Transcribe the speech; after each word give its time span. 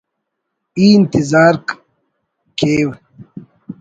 ای 0.77 0.85
انتظار 0.97 1.53
کیو 2.57 2.87